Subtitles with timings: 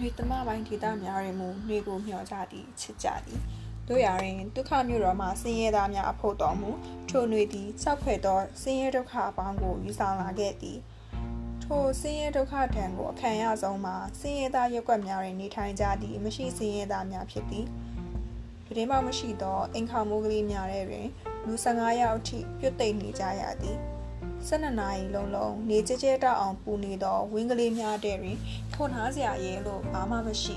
[0.00, 3.40] နှွေသမပိုင်းဒေသများတွင်မူနှွေကိုမျှော်ကြသည်ချစ်ကြသည်
[3.88, 6.70] တို့ရာတွင်ဒုက္ခမျိုးတော်မှဆင်းရဲသားများအဖို့တော်မူ
[7.08, 10.78] ထိုနှွေသည်စောက်ဖွယ်သောဆင်းရဲဒုက္ခအပေါင်းကိုယူဆောင်လာခဲ့သည်
[11.62, 17.66] ထိုဆင်းရဲဒုက္ခထံကိုအခံရဆုံးမှာဆင်းရဲသားရက်ွက်များတွင်နေထိုင်ကြသည့်မရှိဆင်းရဲသားများဖြစ်သည်
[18.64, 21.06] ပြတင်းပေါက်မရှိသောအိမ်ခေါမိုးကလေးများထဲတွင်
[21.46, 23.78] လူ15ယောက်အထိပြုတ်သိမ့်နေကြရသည်
[24.48, 28.38] 12နာရီလုံးလုံးနေကြကြတောက်အောင်ပူနေသောဝင်းကလေးများတဲ့တွင်
[28.72, 30.54] ထွန်ထားစရာရဲလို့ဘာမှမရှိ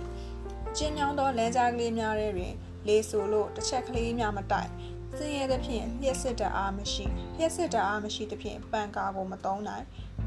[0.77, 2.53] ကျင်းညောင်းသောလမ်းကြားကလေးများထဲတွင်
[2.87, 4.69] လေးဆိုလို့တစ်ချက်ကလေးများမတိုက်
[5.17, 7.05] စင်းရဲသဖြင့်လျှက်စစ်တအားမရှိ
[7.37, 9.85] လျှက်စစ်တအားမရှိသဖြင့်ပန်ကာကိုမသုံးနိုင်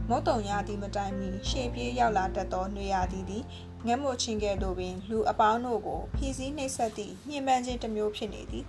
[0.08, 3.44] မုတ်တုံရသည်မတိုင်မီရှေ့ပြေးရောက်လာတတ်သောနှွေရသည်သည်
[3.86, 8.64] ငက်မို့ချင်းကဲ့သို့ပင်လူအပေါင်းတို့ကိုဖြီးစည်းနှိပ်စက်သည့်ညှဉ်းပန်းခြင်းတစ်မျိုးဖြစ်နေသည်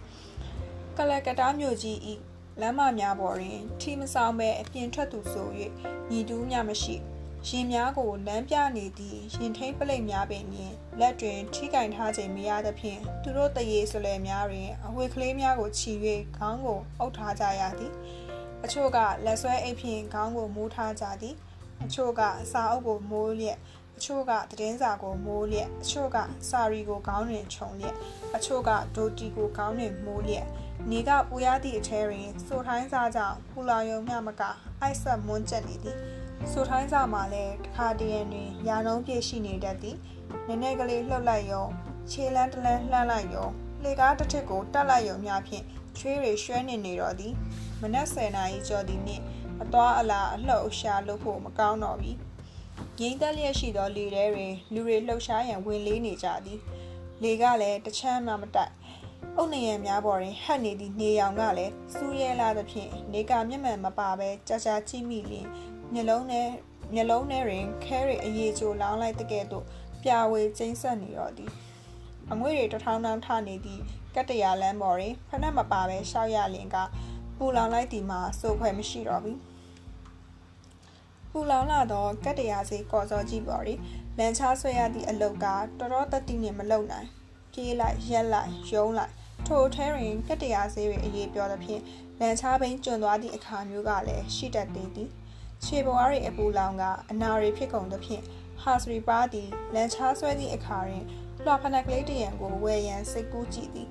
[0.98, 2.14] ကလကတားမြို့ကြီးဤ
[2.62, 5.48] လမ်းမများပေါ်တွင်ထီမဆောင်ပဲအပြင်ထွက်သူဆို၍
[6.10, 6.96] ညီတူးများမရှိ
[7.48, 15.92] ရင်များကိုလမ်းပြနေသည့်ရင်ထိန်ပလိတ်များပင်မြင်လက်တွင်ထိကင်ထားခြင်းမရသဖြင့်သူတို့တရေဆွလဲများတွင်အဝေကလေးများကိုချီ၍
[16.38, 17.94] ခေါင်းကိုအုပ်ထားကြရသည်
[18.64, 21.36] အချို့ကလက်ဆွဲအိပ်ဖြင့်ခေါင်းကိုမိုးထားကြသည်
[21.84, 23.58] အချို့ကစာအုပ်ကိုမိုးလျက်
[23.98, 26.18] အချို့ကသတင်းစာကိုမိုးလျက်အချို့က
[26.50, 27.96] စာရီကိုခေါင်းတွင်ခြုံလျက်
[28.36, 30.48] အချို့ကဒိုတီကိုခေါင်းတွင်မိုးလျက်
[30.92, 34.42] နေကပူရသည့်အထဲတွင်စိုးထိုင်းစားကြောင့်ပူလာယုံမျှမက
[34.82, 35.98] အိုက်ဆက်မွန်းကျက်နေသည်
[36.52, 39.98] စိုးထိုင်းစားမှာလည်းတခါတရံတွင်ရာနှုံးပြည့်ရှိနေတတ်သည်
[40.48, 41.66] နည်းနည်းကလေးလှုပ်လိုက်ယုံ
[42.12, 43.48] ခြေလန်းတလန်းလှမ်းလိုက်ယုံ
[43.84, 45.64] လေကားတစ်ထစ်ကိုတက်လိုက်ယုံများဖြင့်
[45.98, 47.34] ချွေးတွေရွှဲနေနေတော့သည်
[47.82, 49.24] မနက်10နာရီကျော်သည်နှင့်
[49.62, 52.12] အသွားအလာအလှုပ်ရှားလုပ်ဖို့မကောင်းတော့ပြီ
[53.00, 56.60] ငိမ့်သက်လျက်ရှိသောလေထဲတွင်လူတွေလှုပ်ရှားရန်ဝင်လေးနေကြသည်
[57.24, 58.74] လေကလည်းတချမ်းမှမတိုက်
[59.38, 65.48] အုတ်နေရများပေါ်တွင်ဟတ်နေသည့်နေရောင်ကလည်းစူးရဲလာသဖြင့်နေကမျက်မှန်မပါဘဲကြာကြာကြည့်မိလျင်
[65.94, 66.48] မျက်လုံးနဲ့
[66.94, 69.66] မျက်လုံးထဲတွင်ခဲရီအရေးချိုလောင်းလိုက်တဲ့ကဲ့သို့
[70.04, 71.52] ပြဝေကျိန်းဆက်နေတော့သည်
[72.32, 73.82] အငွေ့တွေတထောင်းထောင်းထနေသည့်
[74.16, 76.78] ကတ္တရာလမ်းပေါ်တွင်ဖနက်မပါဘဲရှောက်ရလင်က
[77.38, 79.40] ပူလောင်လိုက်သည်မှာစိုးခွဲမရှိတော့ဘူး
[81.32, 83.80] ပူလောင်လာသောကတ္တရာစီကော်စောကြီးပေါ်တွင်
[84.18, 87.08] လန်ချားဆွဲရသည့်အလုတ်ကတော်တော်တတိနှင့်မလုံနိုင်
[87.58, 89.14] ပြေးလိုက်ရက်လိုက်ယုံလိုက်
[89.48, 91.82] ထိုထဲတွင်ကတ္တရာဆေးတွေအရေးပြောသဖြင့်
[92.20, 95.10] လန်ချားဘိန်းကျွံသွားသည့်အခါမျိုးကလည်းရှိတတ်သေးသည်
[95.64, 98.24] ခြေပွားတွေအပူလောင်ကအနာတွေဖြစ်ကုန်သဖြင့်
[98.62, 101.04] ဟာစရီပါသည်လန်ချားဆွဲသည့်အခါတွင်
[101.44, 103.90] လွှဖနက်ကလေးတရံကိုဝယ်ရန်စိတ်ကူးကြည့်သည်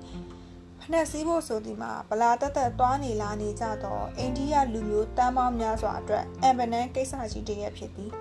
[0.81, 8.11] ဖနက်စည်းဖို့ဆိုသည်မှာဗလာတက်တက်သွားနေလာနေကြသောအိန္ဒိယလူမျိုးတမ်းပေါင်းများစွာအတွက်အမ်ဘနန်ကိစ္စကြီးတရက်ဖြစ်သည်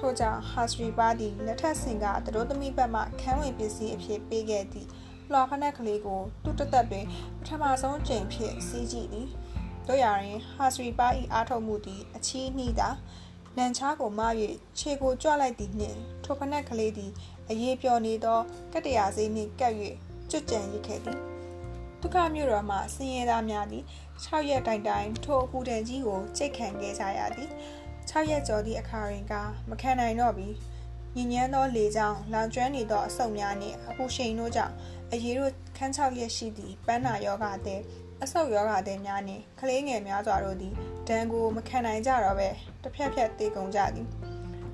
[0.00, 4.88] ထို့ကြောင့်ဟာစရီပါသည်လက်ထက်စင်ကတတို့သမီးဘက်မှခန်းဝင်ပစ္စည်းအဖြစ်ပေးခဲ့သည့်
[5.32, 7.06] လွှာဖနက်ကလေးကိုသူ့တသက်တွင်
[7.40, 9.28] ပထမဆုံးကြိမ်ဖြစ်စီးကြည့်သည်
[9.86, 12.88] တို့ရရင်ဟာစရီပါ၏အားထုတ်မှုသည်အချီးနှီးသာ
[13.56, 14.20] လန်ချားကိုမ၍
[14.78, 17.10] ခြေကိုကြွလိုက်သည်နှင့်ထိုဖနက်ကလေးသည်
[17.50, 18.40] အရေးပြောနေသော
[18.72, 19.74] ကတ္တရာစေးနှင့်ကပ်၍
[20.30, 21.18] ကျွတ်ကြံရစ်ခဲ့သည်
[22.00, 23.84] ဒုက္ခမြို့တော်မှဆင်းရဲသားများသည်
[24.24, 27.50] 6ရက်တိုင်တိုင်ထိုအပူဒဏ်ကြီးကိုကြိတ်ခံခဲ့ကြရသည်
[28.10, 29.34] 6ရက်ကျော်သည့်အခါတွင်က
[29.70, 30.48] မခံနိုင်တော့ပြီ
[31.16, 34.74] ညဉ့်ညမ်းသောလေကြောင့်လောင်ကျွမ်းနေသောအဆုတ်များနှင့်အပူရှိန်တို့ကြောင့်
[35.12, 37.80] အရေးတို့ခန်းချောက်ရက်ရှိသည့်ပန်းနာယောဂတဲ့
[38.22, 40.74] အဆုတ်ယောဂတဲ့များနှင့်ကလေးငယ်များစွာတို့သည်
[41.08, 42.48] ဒဏ်ကိုမခံနိုင်ကြတော့ပဲ
[42.82, 44.06] တစ်ဖြက်ဖြက်သေကုန်ကြသည်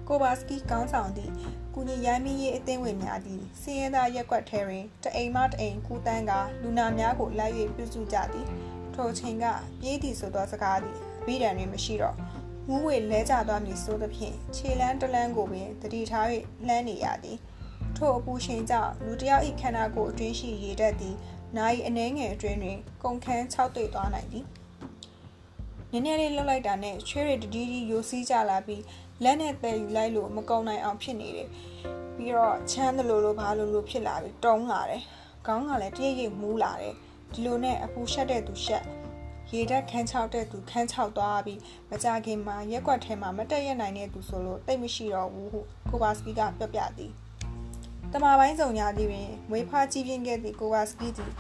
[0.09, 1.33] ကိုဘာစကီကောင်းဆောင်သည့်
[1.75, 6.33] ကုညီရိုင်းမင်းရေးအသင်းဝင်များသည်စီးရဲသားရက်ကွက်ထဲတွင်တအိမ်မတအိမ်ကူတန်းက
[6.63, 8.47] လူနာများကိုလိုက်၍ပြုစုကြသည်
[8.95, 9.45] ထိုချိန်က
[9.81, 12.17] ပြေးသည်ဆိုသောစကားသည်အဘိဓမ္မာတွင်မရှိတော့
[12.69, 16.27] မူးဝေလဲကျသွားမည်ဆိုသဖြင့်ခြေလန်းတလန်းကိုပင်တတိထား၍
[16.67, 17.39] လှမ်းနေရသည်
[17.97, 21.17] ထိုအပူချိန်ကြောင့်လူတယောက်၏ခန္ဓာကိုယ်အတွင်းရှိရေဓာတ်သည်
[21.57, 24.45] နာရီအနှဲငယ်အတွင်းတွင်ကုန်ခန်း၆တွေ့သွားနိုင်သည်
[25.91, 28.83] နည်းနည်းလေးလှုပ်လိုက်တာနဲ့ချွေးရတတီးတီးယိုစီးကြလာပြီး
[29.25, 31.49] လက်နဲ့တဲယူလိုက်လို့မကုံနိုင်အောင်ဖြစ်နေတယ်
[32.17, 35.03] ပြီးတော့ချမ်းသလိုလိုဘာလိုလိုဖြစ်လာပြီးတုံးလာတယ်
[35.47, 36.95] ခေါင်းကလည်းတရိပ်ရိပ်မူးလာတယ်
[37.33, 38.85] ဒီလိုနဲ့အပူရှက်တဲ့သူရှက်
[39.53, 45.61] ရေဓာတ်ခန်းချောက်တဲ့သူခန်းချောက်သွားပြီးမကြခင်မှာရက်ွက်ထဲမှာမတက်ရနိုင်တဲ့သူဆိုလို့တိတ်မရှိတော့ဘူးဟု
[45.91, 47.13] ကိုဘာစကီကပြောပြသည်
[48.13, 51.33] တမပိုင်းစုံညာသည်တွင်မွေးဖွားကြီးပြင်းခဲ့သည့်ကိုဝါစကီသည်